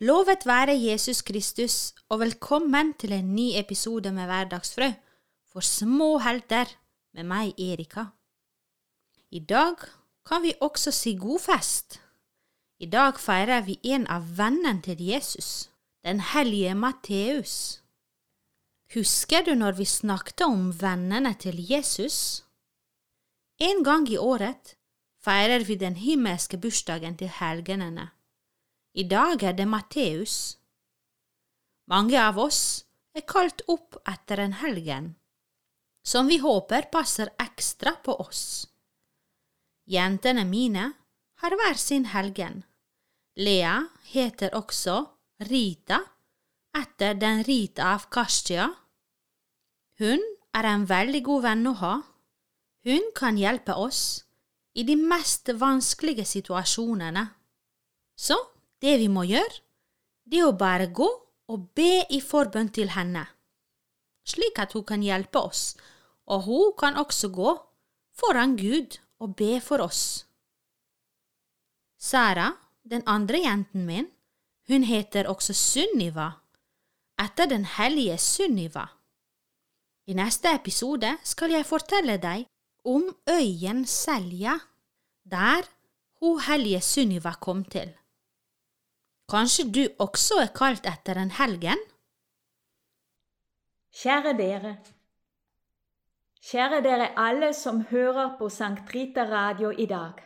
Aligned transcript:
Lovet 0.00 0.42
være 0.44 0.74
Jesus 0.76 1.22
Kristus, 1.24 1.94
og 2.12 2.20
velkommen 2.20 2.90
til 3.00 3.14
en 3.16 3.30
ny 3.34 3.54
episode 3.56 4.10
med 4.12 4.26
Hverdagsfrø 4.28 4.90
for 5.48 5.64
små 5.64 6.18
helter 6.20 6.68
med 7.16 7.24
meg, 7.24 7.54
Erika. 7.56 8.02
I 9.32 9.40
dag 9.40 9.80
kan 10.28 10.42
vi 10.44 10.52
også 10.60 10.92
si 10.92 11.14
god 11.16 11.40
fest. 11.40 11.96
I 12.78 12.90
dag 12.92 13.16
feirer 13.16 13.64
vi 13.64 13.78
en 13.88 14.04
av 14.12 14.26
vennene 14.36 14.82
til 14.84 15.00
Jesus, 15.00 15.70
den 16.04 16.20
hellige 16.20 16.74
Matteus. 16.74 17.80
Husker 18.92 19.48
du 19.48 19.54
når 19.54 19.78
vi 19.80 19.84
snakket 19.88 20.44
om 20.44 20.74
vennene 20.76 21.32
til 21.40 21.56
Jesus? 21.70 22.44
En 23.56 23.80
gang 23.80 24.04
i 24.12 24.20
året 24.20 24.76
feirer 25.24 25.64
vi 25.64 25.80
den 25.80 25.96
himmelske 25.96 26.60
bursdagen 26.60 27.16
til 27.16 27.32
helgenene. 27.40 28.10
I 28.96 29.04
dag 29.04 29.42
er 29.44 29.52
det 29.52 29.66
Matteus. 29.68 30.56
Mange 31.92 32.16
av 32.16 32.38
oss 32.40 32.60
er 33.12 33.26
kalt 33.28 33.60
opp 33.68 33.98
etter 34.08 34.40
en 34.40 34.56
helgen, 34.62 35.10
som 36.00 36.30
vi 36.32 36.38
håper 36.40 36.88
passer 36.94 37.28
ekstra 37.42 37.92
på 38.06 38.14
oss. 38.24 38.64
Jentene 39.84 40.46
mine 40.48 40.86
har 41.42 41.58
hver 41.60 41.76
sin 41.76 42.08
helgen. 42.14 42.64
Lea 43.36 43.76
heter 44.14 44.56
også 44.56 44.96
Rita, 45.44 46.00
etter 46.72 47.20
den 47.20 47.44
Rita 47.44 47.92
av 47.92 48.08
Kastia. 48.08 48.70
Hun 50.00 50.24
er 50.56 50.72
en 50.72 50.88
veldig 50.88 51.24
god 51.28 51.48
venn 51.50 51.68
å 51.68 51.76
ha. 51.84 51.94
Hun 52.88 53.12
kan 53.12 53.36
hjelpe 53.36 53.76
oss 53.76 54.24
i 54.72 54.88
de 54.88 54.96
mest 54.96 55.52
vanskelige 55.52 56.24
situasjonene. 56.24 57.28
Så 58.16 58.40
det 58.82 58.98
vi 59.00 59.08
må 59.08 59.24
gjøre, 59.28 59.62
det 60.26 60.42
er 60.42 60.48
å 60.48 60.58
bare 60.58 60.88
gå 60.90 61.06
og 61.52 61.68
be 61.78 62.02
i 62.10 62.20
forbønn 62.20 62.72
til 62.74 62.90
henne, 62.96 63.24
slik 64.26 64.58
at 64.58 64.74
hun 64.74 64.84
kan 64.86 65.04
hjelpe 65.04 65.38
oss, 65.38 65.76
og 66.26 66.48
hun 66.48 66.72
kan 66.78 66.98
også 66.98 67.30
gå 67.34 67.54
foran 68.16 68.56
Gud 68.58 68.98
og 69.22 69.36
be 69.38 69.60
for 69.62 69.84
oss. 69.84 70.26
Sara, 71.96 72.50
den 72.82 73.06
andre 73.06 73.40
jenten 73.44 73.86
min, 73.86 74.10
hun 74.68 74.82
heter 74.82 75.30
også 75.30 75.54
Sunniva, 75.54 76.32
etter 77.22 77.48
den 77.50 77.64
hellige 77.76 78.18
Sunniva. 78.18 78.88
I 80.06 80.14
neste 80.14 80.52
episode 80.54 81.16
skal 81.26 81.54
jeg 81.54 81.66
fortelle 81.66 82.18
deg 82.22 82.46
om 82.86 83.08
øyen 83.30 83.86
Selja, 83.90 84.58
der 85.24 85.66
hun 86.20 86.42
hellige 86.46 86.82
Sunniva 86.82 87.34
kom 87.40 87.64
til. 87.64 87.94
Kanskje 89.26 89.64
du 89.74 89.80
også 89.98 90.36
er 90.38 90.52
kalt 90.54 90.84
etter 90.86 91.18
en 91.18 91.32
helgen? 91.34 91.80
Kjære 93.90 94.32
dere. 94.38 94.76
Kjære 96.46 96.78
dere 96.84 97.08
alle 97.18 97.48
som 97.58 97.80
hører 97.90 98.36
på 98.38 98.46
Sankt 98.48 98.92
Rita 98.94 99.24
Radio 99.26 99.72
i 99.74 99.86
dag. 99.90 100.20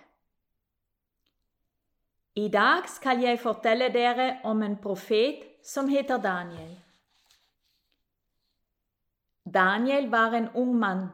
I 2.37 2.49
dag 2.53 2.89
skal 2.93 3.23
jeg 3.25 3.41
fortelle 3.41 3.89
dere 3.95 4.27
om 4.45 4.61
en 4.63 4.77
profet 4.77 5.47
som 5.65 5.89
heter 5.89 6.21
Daniel. 6.21 6.75
Daniel 9.55 10.11
var 10.11 10.37
en 10.37 10.51
ung 10.55 10.75
mann, 10.77 11.07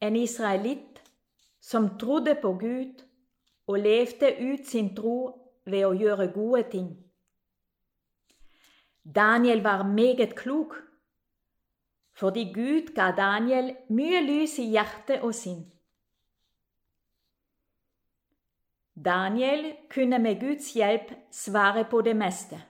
en 0.00 0.16
israelitt, 0.16 0.98
som 1.60 1.94
trodde 1.98 2.34
på 2.42 2.52
Gud 2.58 3.06
og 3.66 3.78
levde 3.78 4.34
ut 4.40 4.66
sin 4.66 4.90
tro 4.96 5.16
ved 5.64 5.86
å 5.86 5.94
gjøre 5.94 6.32
gode 6.34 6.64
ting. 6.74 6.90
Daniel 9.04 9.62
var 9.62 9.82
meget 9.82 10.34
klok, 10.36 10.76
fordi 12.12 12.52
Gud 12.54 12.94
ga 12.94 13.10
Daniel 13.16 13.76
mye 13.88 14.20
lys 14.20 14.58
i 14.58 14.70
hjerte 14.70 15.22
og 15.22 15.34
sinn. 15.34 15.62
Daniel 19.04 19.76
kunne 19.94 20.18
med 20.18 20.40
Guds 20.40 20.72
hjelp 20.72 21.12
svare 21.30 21.84
på 21.90 22.00
det 22.00 22.16
meste. 22.16 22.60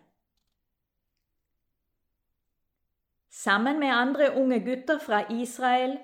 Sammen 3.31 3.81
med 3.81 3.89
andre 3.89 4.37
unge 4.37 4.61
gutter 4.61 4.99
fra 4.99 5.25
Israel 5.33 5.99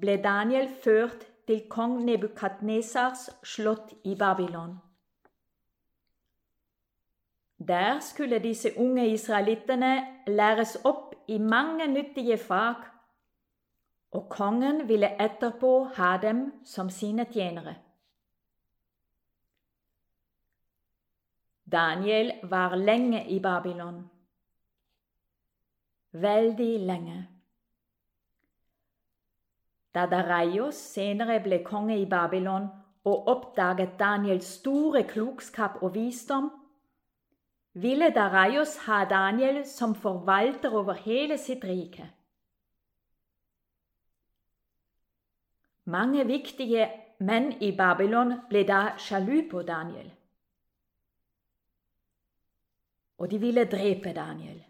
ble 0.00 0.16
Daniel 0.22 0.68
ført 0.84 1.26
til 1.46 1.66
kong 1.68 2.04
Nebukadnesars 2.04 3.28
slott 3.44 3.92
i 4.04 4.14
Babylon. 4.14 4.85
Der 7.68 8.00
skulle 8.00 8.38
disse 8.38 8.70
unge 8.78 9.08
israelittene 9.08 10.06
læres 10.26 10.76
opp 10.84 11.14
i 11.28 11.38
mange 11.38 11.86
nyttige 11.86 12.38
fag, 12.38 12.74
og 14.10 14.28
kongen 14.30 14.88
ville 14.88 15.10
etterpå 15.22 15.84
ha 15.96 16.16
dem 16.22 16.52
som 16.64 16.90
sine 16.90 17.24
tjenere. 17.24 17.74
Daniel 21.72 22.32
var 22.42 22.76
lenge 22.76 23.28
i 23.28 23.40
Babylon. 23.40 24.10
Veldig 26.12 26.80
lenge. 26.80 27.28
Da 29.94 30.06
Daraios 30.06 30.74
senere 30.74 31.40
ble 31.42 31.64
konge 31.64 31.98
i 31.98 32.06
Babylon 32.06 32.68
og 33.04 33.28
oppdaget 33.28 33.98
Daniels 33.98 34.46
store 34.60 35.02
klokskap 35.02 35.82
og 35.82 35.94
visdom, 35.94 36.50
ville 37.76 38.10
Daraios 38.10 38.76
ha 38.86 39.04
Daniel 39.04 39.64
som 39.66 39.94
forvalter 39.94 40.72
over 40.74 40.92
hele 40.92 41.38
sitt 41.38 41.64
rike. 41.64 42.10
Mange 45.84 46.24
viktige 46.26 46.88
menn 47.18 47.52
i 47.60 47.70
Babylon 47.76 48.32
ble 48.48 48.62
da 48.66 48.96
sjalu 48.98 49.42
på 49.50 49.62
Daniel. 49.62 50.08
Og 53.18 53.30
de 53.30 53.38
ville 53.38 53.64
drepe 53.64 54.12
Daniel. 54.12 54.64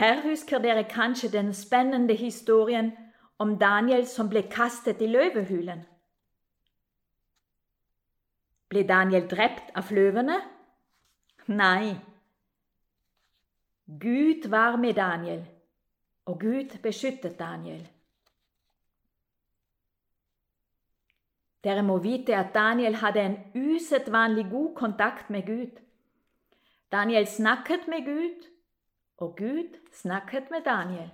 Her 0.00 0.22
husker 0.22 0.58
dere 0.58 0.84
kanskje 0.88 1.28
den 1.32 1.52
spennende 1.54 2.14
historien 2.14 2.92
om 3.38 3.58
Daniel 3.58 4.06
som 4.06 4.28
ble 4.28 4.42
kastet 4.48 5.00
i 5.00 5.06
løvehulen. 5.06 5.84
Ble 8.68 8.82
Daniel 8.88 9.28
drept 9.28 9.70
av 9.76 9.92
løvene? 9.92 10.40
Nei. 11.50 11.96
Gud 14.00 14.48
var 14.48 14.76
med 14.76 14.94
Daniel, 14.94 15.46
og 16.24 16.40
Gud 16.40 16.78
beskyttet 16.82 17.38
Daniel. 17.38 17.88
Dere 21.64 21.82
må 21.82 21.98
vite 21.98 22.36
at 22.36 22.54
Daniel 22.54 22.94
hadde 22.94 23.20
en 23.20 23.36
usedvanlig 23.54 24.46
god 24.50 24.74
kontakt 24.76 25.30
med 25.30 25.46
Gud. 25.46 25.80
Daniel 26.92 27.26
snakket 27.26 27.88
med 27.88 28.04
Gud, 28.04 28.46
og 29.16 29.36
Gud 29.36 29.76
snakket 29.92 30.50
med 30.50 30.60
Daniel. 30.64 31.10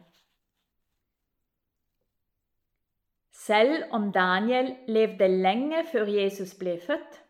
Selv 3.32 3.84
om 3.90 4.12
Daniel 4.12 4.76
levde 4.88 5.28
lenge 5.28 5.84
før 5.92 6.04
Jesus 6.04 6.54
ble 6.54 6.80
født, 6.86 7.25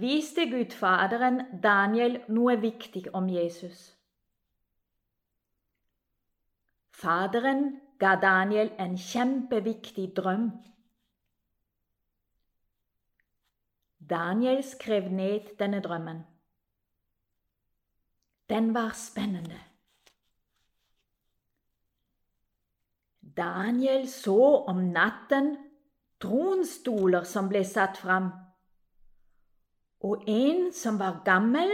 viste 0.00 0.46
Gudfaderen 0.50 1.60
Daniel 1.62 2.20
noe 2.28 2.56
viktig 2.60 3.14
om 3.14 3.28
Jesus. 3.28 3.92
Faderen 6.96 7.80
ga 8.00 8.14
Daniel 8.20 8.72
en 8.78 8.96
kjempeviktig 8.96 10.08
drøm. 10.16 10.48
Daniel 14.00 14.62
skrev 14.64 15.10
ned 15.12 15.56
denne 15.58 15.80
drømmen. 15.80 16.24
Den 18.48 18.74
var 18.74 18.92
spennende. 18.94 19.60
Daniel 23.36 24.08
så 24.08 24.64
om 24.72 24.76
natten 24.76 25.56
tronstoler 26.20 27.26
som 27.28 27.50
ble 27.52 27.64
satt 27.64 27.98
fram 28.00 28.30
og 30.00 30.24
en 30.28 30.72
som 30.72 30.98
var 30.98 31.22
gammel, 31.24 31.70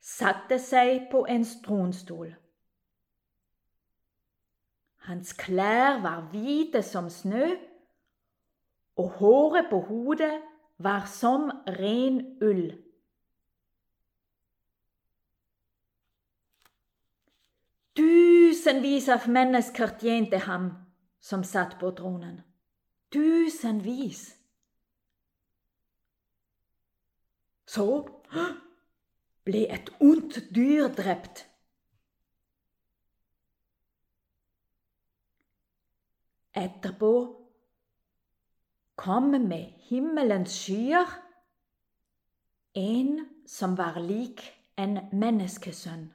satte 0.00 0.58
seg 0.62 1.08
på 1.12 1.24
en 1.28 1.44
stronstol. 1.44 2.34
Hans 5.08 5.32
klær 5.32 6.02
var 6.04 6.28
hvite 6.32 6.82
som 6.84 7.08
snø, 7.10 7.54
og 8.98 9.10
håret 9.20 9.70
på 9.70 9.80
hodet 9.88 10.34
var 10.78 11.06
som 11.06 11.50
ren 11.78 12.20
ull. 12.44 12.66
Tusenvis 17.98 19.08
av 19.10 19.24
mennesker 19.32 19.94
tjente 19.98 20.38
ham 20.44 20.70
som 21.20 21.42
satt 21.44 21.78
på 21.80 21.90
tronen. 21.98 22.42
Tusenvis. 23.10 24.37
Så 27.68 27.84
ble 29.44 29.66
et 29.68 29.90
ondt 30.00 30.40
dyr 30.56 30.88
drept. 30.96 31.44
Etterpå 36.56 37.12
kom 38.98 39.30
med 39.30 39.76
himmelens 39.90 40.56
skyer 40.64 41.12
en 42.74 43.12
som 43.46 43.76
var 43.78 44.00
lik 44.00 44.42
en 44.80 44.98
menneskesønn. 45.12 46.08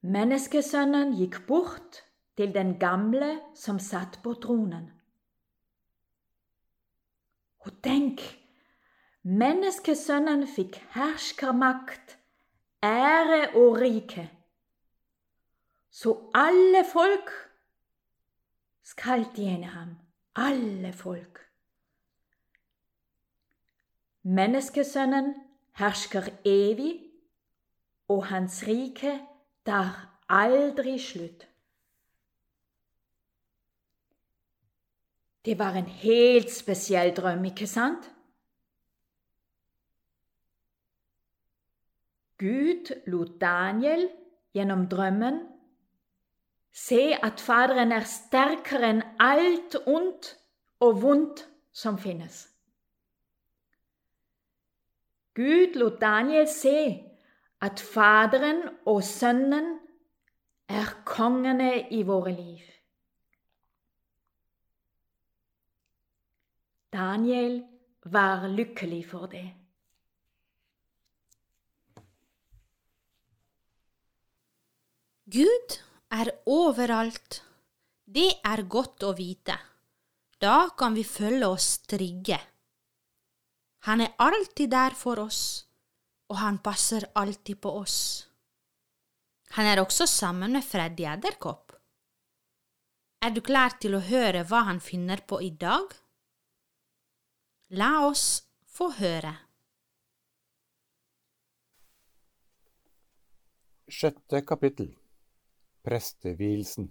Menneskesønnen 0.00 1.12
gikk 1.18 1.42
bort 1.48 2.04
til 2.36 2.54
den 2.54 2.78
gamle 2.80 3.34
som 3.56 3.80
satt 3.82 4.20
på 4.24 4.36
tronen. 4.40 4.88
Og 7.60 7.72
tenk, 7.84 8.22
menneskesønnen 9.22 10.46
fikk 10.48 10.78
herskermakt, 10.94 12.16
ære 12.82 13.50
og 13.60 13.76
rike. 13.80 14.30
Så 15.90 16.14
alle 16.34 16.84
folk 16.92 17.30
skal 18.82 19.26
tjene 19.34 19.74
ham, 19.74 19.94
alle 20.34 20.92
folk. 20.92 21.42
Menneskesønnen 24.22 25.34
hersker 25.80 26.28
evig, 26.44 26.94
og 28.08 28.26
hans 28.26 28.62
rike 28.68 29.18
tar 29.66 29.92
aldri 30.28 30.96
slutt. 30.98 31.49
Det 35.44 35.58
var 35.58 35.76
en 35.76 35.86
helt 35.86 36.52
spesiell 36.52 37.14
drøm, 37.16 37.44
ikke 37.44 37.66
sant? 37.66 38.10
Gud 42.40 42.92
lot 43.06 43.40
Daniel 43.40 44.06
gjennom 44.54 44.86
drømmen 44.88 45.40
se 46.72 47.16
at 47.22 47.40
Faderen 47.40 47.92
er 47.92 48.06
sterkere 48.08 48.92
enn 48.94 49.02
alt 49.20 49.76
ondt 49.84 50.30
og 50.80 51.02
vondt 51.02 51.42
som 51.72 51.98
finnes. 52.00 52.46
Gud 55.36 55.76
lot 55.80 56.00
Daniel 56.00 56.48
se 56.48 56.78
at 57.60 57.80
Faderen 57.80 58.62
og 58.88 59.02
Sønnen 59.04 59.74
er 60.68 60.96
kongene 61.04 61.90
i 61.92 62.02
våre 62.08 62.32
liv. 62.32 62.69
Daniel 66.90 67.60
var 68.10 68.48
lykkelig 68.48 69.04
for 69.12 69.30
det. 69.30 69.46
Gud 75.30 75.76
er 76.10 76.32
overalt. 76.50 77.44
Det 78.10 78.40
er 78.42 78.64
godt 78.66 79.06
å 79.06 79.12
vite. 79.14 79.54
Da 80.42 80.72
kan 80.74 80.96
vi 80.96 81.04
følge 81.06 81.46
oss 81.46 81.68
trygge. 81.86 82.40
Han 83.86 84.02
er 84.02 84.16
alltid 84.18 84.72
der 84.74 84.96
for 84.98 85.22
oss, 85.22 85.42
og 86.26 86.40
han 86.42 86.58
passer 86.58 87.06
alltid 87.14 87.60
på 87.62 87.70
oss. 87.84 88.26
Han 89.54 89.66
er 89.70 89.78
også 89.84 90.08
sammen 90.10 90.58
med 90.58 90.66
Freddy 90.66 91.06
Edderkopp. 91.06 91.76
Er 93.22 93.30
du 93.30 93.40
klar 93.46 93.78
til 93.78 93.94
å 93.94 94.02
høre 94.02 94.42
hva 94.48 94.64
han 94.66 94.82
finner 94.82 95.22
på 95.22 95.38
i 95.44 95.54
dag? 95.54 95.94
La 97.70 98.00
oss 98.02 98.42
få 98.66 98.88
høre. 98.96 99.30
Sjette 103.86 104.40
kapittel 104.42 104.88
Prestevielsen 105.86 106.88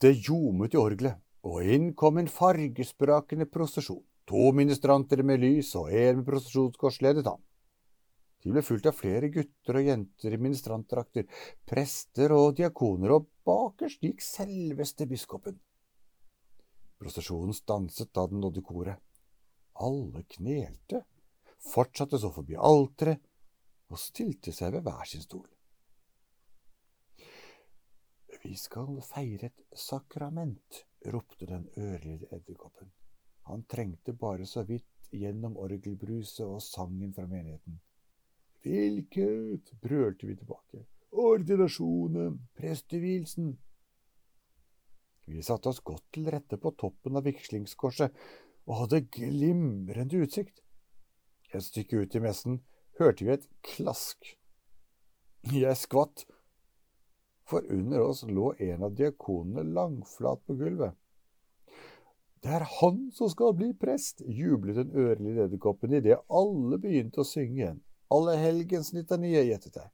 Det 0.00 0.14
ljomet 0.16 0.72
i 0.72 0.78
orgelet, 0.80 1.18
og 1.44 1.68
inn 1.74 1.90
kom 1.92 2.22
en 2.22 2.30
fargesprakende 2.32 3.44
prosesjon. 3.52 4.00
To 4.24 4.46
ministranter 4.56 5.20
med 5.28 5.42
lys 5.44 5.74
og 5.76 5.90
en 5.92 6.22
med 6.22 6.28
prosesjonskors 6.30 7.02
ledet 7.04 7.26
ham. 7.28 7.42
De 8.40 8.54
ble 8.54 8.62
fulgt 8.64 8.88
av 8.88 8.96
flere 8.96 9.28
gutter 9.34 9.76
og 9.76 9.90
jenter 9.90 10.32
i 10.32 10.40
ministrantdrakter, 10.40 11.28
prester 11.68 12.32
og 12.32 12.56
diakoner, 12.62 13.12
og 13.12 13.28
bakerst 13.44 14.00
gikk 14.00 14.24
selveste 14.24 15.04
biskopen. 15.12 15.60
Prosesjonen 17.02 17.54
stanset 17.54 18.12
da 18.14 18.26
den 18.30 18.40
nådde 18.40 18.62
koret. 18.62 19.00
Alle 19.82 20.22
knelte, 20.22 21.00
fortsatte 21.72 22.18
så 22.22 22.30
forbi 22.30 22.54
alteret 22.54 23.18
og 23.90 23.98
stilte 23.98 24.54
seg 24.54 24.76
ved 24.76 24.86
hver 24.86 25.08
sin 25.10 25.24
stol. 25.24 25.48
Vi 28.44 28.54
skal 28.58 29.00
feire 29.06 29.50
et 29.50 29.78
sakrament, 29.78 30.84
ropte 31.14 31.46
den 31.50 31.66
ørlille 31.78 32.30
edderkoppen. 32.30 32.92
Han 33.50 33.66
trengte 33.66 34.14
bare 34.14 34.46
så 34.46 34.62
vidt 34.66 34.86
gjennom 35.10 35.58
orgelbruset 35.58 36.46
og 36.46 36.62
sangen 36.62 37.12
fra 37.14 37.26
menigheten. 37.26 37.80
Hvilket? 38.62 39.74
brølte 39.82 40.30
vi 40.30 40.38
tilbake. 40.38 40.86
Ordinasjonen, 41.10 42.38
prestevielsen. 42.54 43.56
Vi 45.30 45.42
satte 45.42 45.70
oss 45.70 45.80
godt 45.84 46.04
til 46.14 46.26
rette 46.32 46.58
på 46.58 46.72
toppen 46.78 47.18
av 47.18 47.26
vigslingskorset 47.28 48.14
og 48.66 48.78
hadde 48.82 49.04
glimrende 49.14 50.22
utsikt. 50.24 50.62
Et 51.52 51.64
stykke 51.64 52.04
ut 52.04 52.16
i 52.16 52.22
messen 52.24 52.60
hørte 52.98 53.26
vi 53.26 53.34
et 53.34 53.48
klask. 53.66 54.34
Jeg 55.52 55.78
skvatt, 55.78 56.24
for 57.46 57.66
under 57.74 58.06
oss 58.06 58.22
lå 58.26 58.52
en 58.62 58.86
av 58.86 58.96
diakonene 58.96 59.64
langflat 59.74 60.42
på 60.46 60.56
gulvet. 60.60 60.94
Det 62.42 62.50
er 62.56 62.64
han 62.80 63.04
som 63.14 63.30
skal 63.30 63.54
bli 63.54 63.70
prest, 63.78 64.22
jublet 64.26 64.80
den 64.80 64.94
ørlige 64.98 65.46
edderkoppen 65.46 65.92
idet 65.94 66.18
alle 66.26 66.78
begynte 66.82 67.22
å 67.22 67.26
synge 67.26 67.60
igjen. 67.60 67.82
Alle 68.12 68.34
helgens 68.40 68.90
litanie, 68.96 69.44
gjettet 69.46 69.78
jeg, 69.78 69.92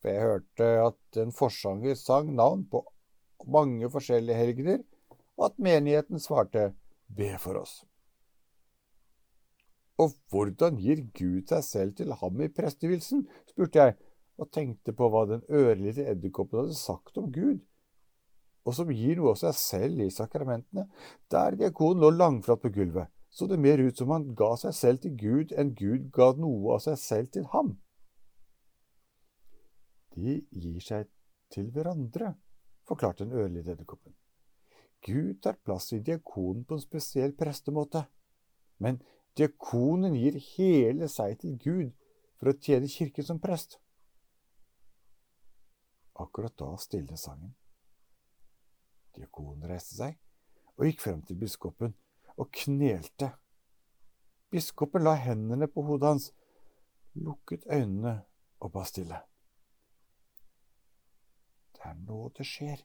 for 0.00 0.10
jeg 0.10 0.24
hørte 0.24 0.70
at 0.86 1.20
en 1.20 1.34
forsanger 1.36 1.98
sang 2.00 2.32
navn 2.36 2.64
på 2.72 2.80
mange 3.46 3.90
forskjellige 3.92 4.38
helgener, 4.38 4.82
og 5.38 5.50
at 5.50 5.62
menigheten 5.62 6.20
svarte 6.20 6.72
Be 7.10 7.32
for 7.42 7.58
oss. 7.62 7.80
Og 10.00 10.14
hvordan 10.32 10.78
gir 10.80 11.02
Gud 11.16 11.50
seg 11.50 11.64
selv 11.66 11.96
til 11.98 12.12
ham 12.20 12.40
i 12.40 12.48
prestevielsen? 12.48 13.26
spurte 13.50 13.82
jeg, 13.82 13.96
og 14.40 14.48
tenkte 14.54 14.94
på 14.96 15.08
hva 15.12 15.26
den 15.28 15.42
ørlille 15.52 16.06
edderkoppen 16.08 16.62
hadde 16.62 16.78
sagt 16.78 17.18
om 17.20 17.28
Gud, 17.32 17.58
og 18.64 18.76
som 18.76 18.92
gir 18.94 19.18
noe 19.18 19.34
av 19.34 19.40
seg 19.42 19.56
selv 19.58 20.04
i 20.04 20.12
sakramentene. 20.14 20.86
Der 21.32 21.56
diakonen 21.60 22.00
lå 22.04 22.12
langflat 22.14 22.62
på 22.62 22.72
gulvet, 22.72 23.10
så 23.28 23.48
det 23.50 23.60
mer 23.60 23.82
ut 23.82 23.98
som 23.98 24.12
han 24.14 24.30
ga 24.38 24.54
seg 24.62 24.76
selv 24.76 25.04
til 25.04 25.16
Gud 25.20 25.54
enn 25.58 25.74
Gud 25.76 26.08
ga 26.14 26.32
noe 26.38 26.76
av 26.76 26.84
seg 26.86 26.98
selv 27.00 27.32
til 27.36 27.48
ham. 27.52 27.74
De 30.16 30.40
gir 30.50 30.80
seg 30.84 31.10
til 31.52 31.68
hverandre, 31.74 32.34
forklarte 32.90 33.24
den 33.24 33.38
ørlige 33.38 33.70
edderkoppen. 33.72 34.16
Gud 35.06 35.38
tar 35.42 35.56
plass 35.64 35.92
i 35.92 36.00
diakonen 36.04 36.64
på 36.64 36.76
en 36.76 36.82
spesiell 36.82 37.32
prestemåte, 37.36 38.04
men 38.82 39.00
diakonen 39.38 40.16
gir 40.18 40.36
hele 40.56 41.08
seg 41.08 41.38
til 41.40 41.56
Gud 41.62 41.94
for 42.40 42.50
å 42.50 42.58
tjene 42.58 42.90
kirken 42.90 43.26
som 43.26 43.40
prest. 43.40 43.78
Akkurat 46.20 46.56
da 46.58 46.74
stilnet 46.80 47.20
sangen. 47.20 47.54
Diakonen 49.16 49.68
reiste 49.70 49.96
seg 49.96 50.18
og 50.76 50.86
gikk 50.88 51.04
frem 51.04 51.22
til 51.24 51.38
biskopen 51.40 51.96
og 52.36 52.52
knelte. 52.56 53.32
Biskopen 54.50 55.06
la 55.06 55.14
hendene 55.20 55.68
på 55.70 55.84
hodet 55.86 56.12
hans, 56.12 56.30
lukket 57.14 57.66
øynene 57.70 58.20
og 58.60 58.72
ba 58.74 58.84
stille. 58.88 59.29
Det 61.80 61.88
er 61.88 62.00
nå 62.04 62.26
det 62.36 62.44
skjer, 62.44 62.82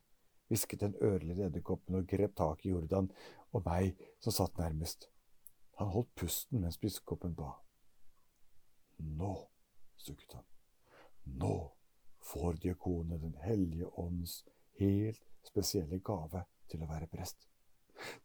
hvisket 0.47 0.85
den 0.85 0.95
ørlige 1.03 1.49
edderkoppen 1.49 1.97
og 1.99 2.07
grep 2.07 2.35
tak 2.39 2.63
i 2.63 2.71
Jordan 2.71 3.09
og 3.51 3.65
meg 3.65 3.99
som 4.23 4.31
satt 4.31 4.55
nærmest. 4.61 5.09
Han 5.81 5.91
holdt 5.91 6.13
pusten 6.15 6.63
mens 6.63 6.79
biskopen 6.79 7.35
ba. 7.35 7.51
Nå, 9.19 9.33
sukket 9.99 10.37
han, 10.37 10.45
nå 11.25 11.55
får 12.23 12.61
diakonene 12.63 13.19
Den 13.19 13.35
hellige 13.43 13.89
ånds 13.99 14.45
helt 14.79 15.19
spesielle 15.43 15.99
gave 15.99 16.45
til 16.71 16.83
å 16.83 16.89
være 16.89 17.11
prest. 17.11 17.43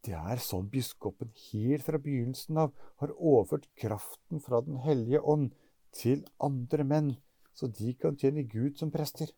Det 0.06 0.14
er 0.14 0.42
sånn 0.42 0.70
biskopen 0.70 1.30
helt 1.50 1.84
fra 1.86 1.98
begynnelsen 2.02 2.58
av 2.62 2.72
har 3.02 3.12
overført 3.16 3.68
kraften 3.78 4.42
fra 4.42 4.62
Den 4.66 4.78
hellige 4.86 5.20
ånd 5.20 5.50
til 5.94 6.24
andre 6.38 6.86
menn, 6.86 7.12
så 7.54 7.66
de 7.66 7.94
kan 7.98 8.16
tjene 8.18 8.46
Gud 8.46 8.78
som 8.78 8.94
prester. 8.94 9.30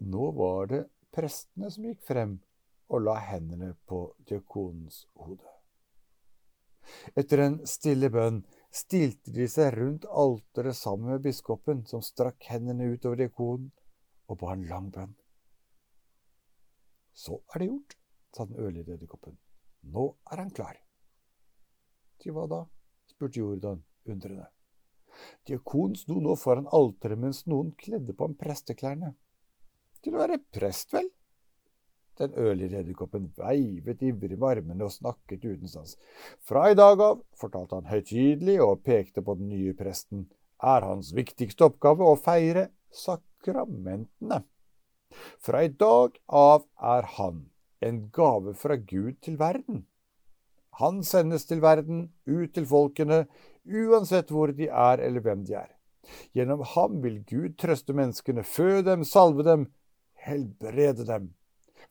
Nå 0.00 0.30
var 0.32 0.70
det 0.70 0.84
prestene 1.12 1.70
som 1.70 1.84
gikk 1.84 2.02
frem 2.06 2.38
og 2.90 3.04
la 3.04 3.16
hendene 3.22 3.74
på 3.86 4.02
diakonens 4.26 5.04
hode. 5.20 5.46
Etter 7.20 7.42
en 7.44 7.58
stille 7.68 8.10
bønn 8.10 8.40
stilte 8.74 9.34
de 9.34 9.46
seg 9.50 9.74
rundt 9.76 10.06
alteret 10.08 10.78
sammen 10.78 11.12
med 11.12 11.24
biskopen, 11.26 11.84
som 11.86 12.02
strakk 12.02 12.48
hendene 12.50 12.88
utover 12.94 13.20
diakonen 13.20 13.70
og 14.30 14.40
ba 14.40 14.54
en 14.54 14.66
lang 14.70 14.90
bønn. 14.94 15.14
Så 17.12 17.42
er 17.52 17.60
det 17.60 17.70
gjort, 17.70 17.96
sa 18.32 18.46
den 18.48 18.60
ørlille 18.62 18.94
edderkoppen. 18.96 19.36
Nå 19.92 20.06
er 20.32 20.42
han 20.42 20.54
klar. 20.54 20.78
Til 22.20 22.36
hva 22.36 22.46
da? 22.50 22.64
spurte 23.10 23.40
Jordan 23.40 23.82
undrende. 24.08 24.46
Diakonen 25.46 25.98
sto 25.98 26.20
nå 26.22 26.36
foran 26.38 26.68
alteret 26.72 27.20
mens 27.20 27.42
noen 27.50 27.74
kledde 27.76 28.14
på 28.14 28.28
ham 28.28 28.36
presteklærne. 28.38 29.12
Til 30.00 30.16
å 30.16 30.22
være 30.22 30.40
prest, 30.54 30.94
vel? 30.96 31.08
Den 32.20 32.34
ørlige 32.36 32.82
edderkoppen 32.82 33.30
veivet 33.36 34.02
ivrig 34.04 34.36
med 34.36 34.48
armene 34.50 34.84
og 34.84 34.92
snakket 34.92 35.44
uten 35.46 35.68
stans. 35.68 35.96
Fra 36.44 36.66
i 36.68 36.76
dag 36.76 37.00
av, 37.00 37.22
fortalte 37.36 37.78
han 37.78 37.88
høytidelig 37.88 38.58
og 38.64 38.82
pekte 38.84 39.24
på 39.24 39.36
den 39.40 39.48
nye 39.52 39.72
presten, 39.76 40.26
er 40.60 40.84
hans 40.84 41.14
viktigste 41.16 41.70
oppgave 41.70 42.04
å 42.04 42.18
feire 42.20 42.68
sakramentene. 42.92 44.42
Fra 45.40 45.64
i 45.64 45.72
dag 45.72 46.18
av 46.28 46.66
er 46.96 47.08
han 47.16 47.46
en 47.80 48.02
gave 48.12 48.52
fra 48.54 48.76
Gud 48.76 49.16
til 49.24 49.38
verden. 49.40 49.86
Han 50.80 51.02
sendes 51.04 51.48
til 51.48 51.60
verden, 51.64 52.10
ut 52.28 52.52
til 52.54 52.68
folkene, 52.68 53.24
uansett 53.64 54.30
hvor 54.32 54.52
de 54.56 54.68
er 54.68 55.02
eller 55.04 55.24
hvem 55.24 55.44
de 55.48 55.56
er. 55.60 55.72
Gjennom 56.36 56.62
ham 56.74 57.00
vil 57.04 57.20
Gud 57.28 57.56
trøste 57.60 57.96
menneskene, 57.96 58.44
fø 58.44 58.80
dem, 58.86 59.04
salve 59.04 59.44
dem, 59.44 59.66
helbrede 60.24 61.06
dem. 61.08 61.30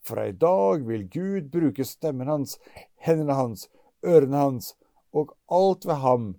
Fra 0.06 0.28
i 0.28 0.36
dag 0.36 0.86
vil 0.88 1.08
Gud 1.12 1.50
bruke 1.52 1.86
stemmen 1.86 2.30
hans, 2.30 2.58
hendene 3.04 3.36
hans, 3.36 3.68
ørene 4.06 4.38
hans 4.38 4.74
og 5.12 5.34
alt 5.52 5.88
ved 5.90 6.02
ham 6.04 6.30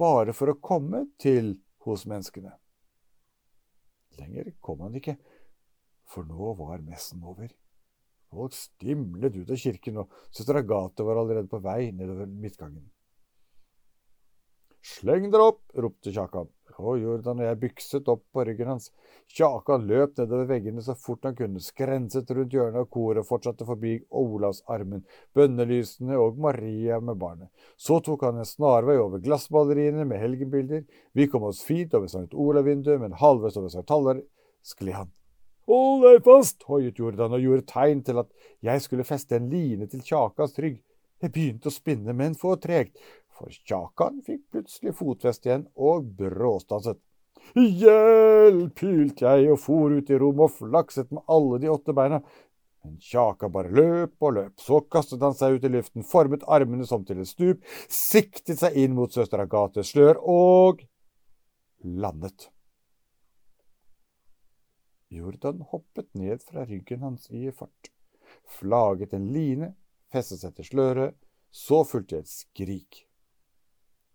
bare 0.00 0.34
for 0.36 0.52
å 0.52 0.60
komme 0.60 1.06
til 1.22 1.54
hos 1.86 2.04
menneskene. 2.08 2.52
Lenger 4.20 4.52
kom 4.60 4.82
han 4.84 4.96
ikke, 4.98 5.16
for 6.08 6.28
nå 6.28 6.52
var 6.58 6.84
messen 6.84 7.22
over. 7.24 7.48
Folk 8.32 8.54
stimlet 8.56 9.36
ut 9.36 9.50
av 9.52 9.60
kirken, 9.60 10.02
og 10.02 10.12
søster 10.32 10.60
Agathe 10.60 11.04
var 11.04 11.20
allerede 11.20 11.50
på 11.52 11.60
vei 11.64 11.92
nedover 11.92 12.28
midtgangen. 12.28 12.84
Sleng 14.82 15.28
dere 15.30 15.52
opp! 15.52 15.62
ropte 15.78 16.12
Kjakan 16.12 16.48
og 16.80 17.00
Jordan 17.02 17.40
og 17.42 17.46
jeg 17.46 17.58
bykset 17.60 18.08
opp 18.08 18.22
på 18.32 18.44
ryggen 18.48 18.70
hans. 18.72 18.90
Kjakan 19.32 19.86
løp 19.88 20.18
nedover 20.20 20.48
veggene 20.48 20.84
så 20.84 20.94
fort 20.98 21.24
han 21.28 21.36
kunne, 21.36 21.60
skrenset 21.62 22.30
rundt 22.32 22.54
hjørnet 22.56 22.84
av 22.84 22.88
koret 22.92 23.22
og 23.22 23.28
fortsatte 23.28 23.66
forbi 23.68 23.94
Olavsarmen, 24.22 25.04
bønnelysene 25.36 26.18
og 26.20 26.38
Maria 26.42 27.00
med 27.00 27.20
barnet. 27.20 27.48
Så 27.76 28.00
tok 28.04 28.26
han 28.28 28.40
en 28.42 28.48
snarvei 28.48 28.98
over 29.00 29.22
glassmaleriene 29.24 30.06
med 30.08 30.22
helgenbilder. 30.22 30.86
Vi 31.12 31.28
kom 31.32 31.48
oss 31.48 31.64
fint 31.66 31.94
over 31.98 32.08
St. 32.08 32.30
Olav-vinduet, 32.32 33.00
men 33.00 33.18
halvveis 33.20 33.58
over 33.60 33.72
St. 33.72 33.88
Halvard 33.88 34.24
skled 34.62 34.96
han. 35.00 35.12
Hold 35.70 36.02
deg 36.04 36.24
fast, 36.26 36.64
hoiet 36.66 36.98
Jordan 36.98 37.36
og 37.36 37.44
gjorde 37.44 37.68
tegn 37.70 38.00
til 38.04 38.18
at 38.24 38.32
jeg 38.66 38.82
skulle 38.82 39.06
feste 39.06 39.38
en 39.38 39.52
line 39.52 39.86
til 39.88 40.02
Kjakans 40.04 40.58
rygg. 40.58 40.80
Det 41.22 41.30
begynte 41.30 41.70
å 41.70 41.74
spinne, 41.74 42.10
men 42.18 42.34
for 42.34 42.58
tregt, 42.58 42.96
for 43.38 43.52
Kjakan 43.68 44.20
fikk 44.26 44.44
plutselig 44.52 44.94
fotfeste 44.98 45.48
igjen 45.48 45.66
og 45.76 46.12
bråstanset. 46.18 47.00
Hjelp! 47.56 48.78
hylte 48.80 49.26
jeg 49.26 49.50
og 49.52 49.60
for 49.60 49.92
ut 49.92 50.10
i 50.10 50.18
rommet 50.20 50.46
og 50.46 50.56
flakset 50.56 51.10
med 51.12 51.24
alle 51.32 51.60
de 51.62 51.70
åtte 51.72 51.94
beina. 51.96 52.22
Men 52.82 52.96
Kjaka 53.02 53.48
bare 53.52 53.70
løp 53.70 54.24
og 54.24 54.34
løp. 54.38 54.54
Så 54.60 54.80
kastet 54.90 55.22
han 55.22 55.36
seg 55.38 55.58
ut 55.58 55.66
i 55.66 55.70
luften, 55.70 56.06
formet 56.06 56.46
armene 56.50 56.86
som 56.88 57.04
til 57.06 57.20
et 57.22 57.30
stup, 57.30 57.62
siktet 57.86 58.62
seg 58.62 58.78
inn 58.78 58.96
mot 58.96 59.12
søster 59.12 59.42
Agathes 59.44 59.92
slør 59.94 60.18
og 60.22 60.82
landet. 61.82 62.48
Jordan 65.12 65.60
hoppet 65.68 66.08
ned 66.16 66.42
fra 66.42 66.64
ryggen 66.64 67.04
hans 67.04 67.28
i 67.30 67.50
fart, 67.52 67.92
flaget 68.48 69.12
en 69.12 69.28
line, 69.34 69.74
festet 70.12 70.40
seg 70.40 70.56
til 70.56 70.70
sløret, 70.70 71.16
så 71.52 71.82
fulgte 71.84 72.22
et 72.22 72.30
skrik. 72.32 73.04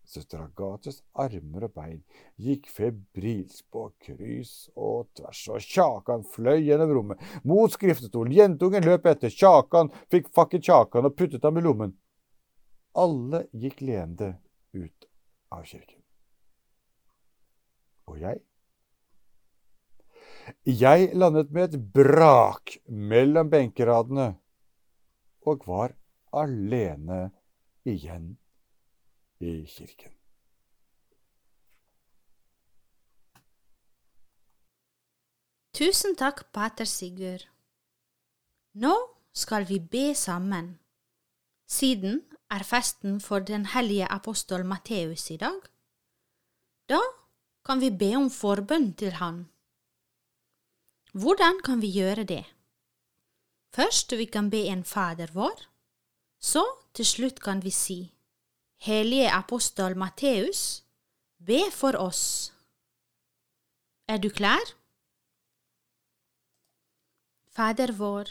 Søster 0.08 0.40
Agates 0.40 1.02
armer 1.20 1.66
og 1.66 1.74
bein 1.76 1.98
gikk 2.40 2.70
febrilsk 2.72 3.66
på 3.72 3.82
kryss 4.00 4.70
og 4.72 5.10
tvers, 5.18 5.42
og 5.52 5.60
Kjakan 5.60 6.24
fløy 6.24 6.62
gjennom 6.64 6.94
rommet, 6.96 7.20
mot 7.44 7.72
skriftestolen. 7.72 8.32
Jentungen 8.32 8.88
løp 8.88 9.04
etter. 9.10 9.28
Kjakan 9.28 9.92
fikk 10.08 10.30
fakket 10.32 10.64
Kjakan 10.64 11.10
og 11.10 11.16
puttet 11.18 11.44
ham 11.44 11.60
i 11.60 11.64
lommen. 11.66 11.92
Alle 12.96 13.44
gikk 13.52 13.84
leende 13.84 14.32
ut 14.72 15.08
av 15.52 15.68
kirken. 15.68 16.00
Og 18.08 18.16
jeg? 18.24 18.40
Jeg 20.64 21.12
landet 21.12 21.52
med 21.52 21.68
et 21.68 21.80
brak 21.92 22.78
mellom 22.88 23.52
benkeradene 23.52 24.30
og 25.44 25.68
var 25.68 25.92
alene 26.32 27.26
igjen 27.84 28.38
i 29.40 29.66
kirken. 29.66 30.12
Tusen 35.78 36.16
takk, 36.18 36.42
pater 36.52 36.88
Sigurd. 36.90 37.44
Nå 38.82 38.94
skal 39.32 39.66
vi 39.68 39.78
be 39.78 40.10
sammen. 40.14 40.72
Siden 41.70 42.24
er 42.50 42.64
festen 42.66 43.20
for 43.20 43.38
den 43.38 43.68
hellige 43.74 44.08
apostol 44.10 44.64
Matteus 44.66 45.30
i 45.30 45.36
dag. 45.36 45.60
Da 46.90 46.98
kan 47.64 47.80
vi 47.80 47.92
be 47.94 48.10
om 48.16 48.30
forbønn 48.30 48.92
til 48.98 49.18
han. 49.20 49.44
Hvordan 51.12 51.62
kan 51.62 51.80
vi 51.80 51.92
gjøre 51.94 52.24
det? 52.24 52.44
Først 53.70 54.12
vi 54.18 54.24
kan 54.24 54.50
be 54.50 54.64
en 54.72 54.84
Fader 54.84 55.30
vår, 55.32 55.62
så 56.40 56.64
til 56.94 57.06
slutt 57.06 57.42
kan 57.44 57.62
vi 57.62 57.70
si 57.70 58.00
Hellige 58.80 59.30
apostel 59.32 59.96
Matteus, 59.96 60.84
be 61.38 61.70
for 61.70 61.96
oss. 61.98 62.52
Er 64.06 64.18
du 64.18 64.30
klar? 64.30 64.62
Fader 67.50 67.92
vår, 67.92 68.30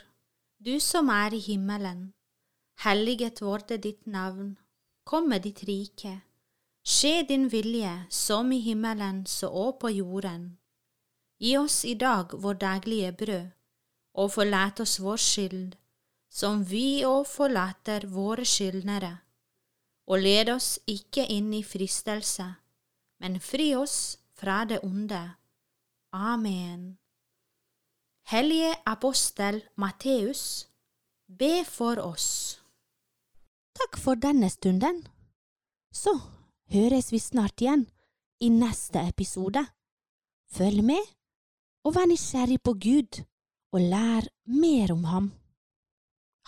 du 0.57 0.79
som 0.79 1.09
er 1.09 1.35
i 1.35 1.39
himmelen. 1.39 2.13
Helliget 2.79 3.41
vorde 3.41 3.77
ditt 3.77 4.07
navn. 4.07 4.55
Kom 5.03 5.27
med 5.27 5.43
ditt 5.43 5.65
rike. 5.67 6.21
Skje 6.83 7.27
din 7.27 7.51
vilje, 7.51 8.05
som 8.09 8.51
i 8.51 8.61
himmelen 8.63 9.25
så 9.25 9.51
òg 9.51 9.81
på 9.83 9.91
jorden. 9.97 10.57
Gi 11.43 11.57
oss 11.57 11.83
i 11.83 11.93
dag 11.99 12.31
vår 12.31 12.63
daglige 12.63 13.11
brød, 13.11 13.51
og 14.13 14.31
forlat 14.31 14.79
oss 14.79 14.95
vår 15.03 15.19
skyld, 15.19 15.75
som 16.31 16.63
vi 16.63 17.03
òg 17.03 17.27
forlater 17.27 18.07
våre 18.07 18.47
skyldnere 18.47 19.17
og 20.07 20.23
led 20.23 20.49
oss 20.53 20.77
ikke 20.87 21.25
inn 21.31 21.51
i 21.53 21.63
fristelse, 21.67 22.45
men 23.19 23.39
fri 23.43 23.73
oss 23.75 24.17
fra 24.37 24.63
det 24.65 24.79
onde. 24.85 25.19
Amen. 26.15 26.97
Hellige 28.27 28.73
apostel 28.87 29.61
Matteus, 29.75 30.67
be 31.27 31.63
for 31.67 31.99
oss. 32.03 32.59
Takk 33.77 33.99
for 33.99 34.15
denne 34.19 34.49
stunden. 34.49 35.03
Så 35.91 36.13
høres 36.73 37.11
vi 37.11 37.19
snart 37.19 37.61
igjen 37.61 37.85
i 38.43 38.49
neste 38.49 39.03
episode. 39.07 39.63
Følg 40.51 40.83
med, 40.83 41.03
og 41.83 41.95
vær 41.95 42.07
nysgjerrig 42.09 42.61
på 42.63 42.73
Gud, 42.73 43.23
og 43.75 43.81
lær 43.81 44.27
mer 44.47 44.93
om 44.95 45.03
ham. 45.03 45.31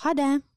Ha 0.04 0.14
det! 0.16 0.49